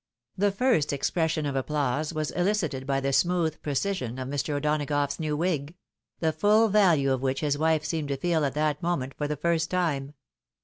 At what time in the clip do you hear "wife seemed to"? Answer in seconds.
7.55-8.17